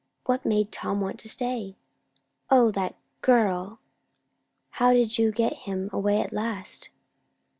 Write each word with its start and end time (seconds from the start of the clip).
"What 0.25 0.45
made 0.47 0.71
Tom 0.71 0.99
want 0.99 1.19
to 1.19 1.29
stay?" 1.29 1.75
"O, 2.49 2.71
that 2.71 2.95
girl." 3.21 3.77
"How 4.71 4.93
did 4.93 5.19
you 5.19 5.31
get 5.31 5.53
him 5.69 5.91
away 5.93 6.19
at 6.21 6.33
last?" 6.33 6.89